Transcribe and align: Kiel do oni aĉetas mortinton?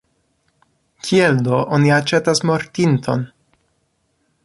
Kiel 1.09 1.37
do 1.49 1.61
oni 1.77 1.93
aĉetas 1.99 2.45
mortinton? 2.53 3.31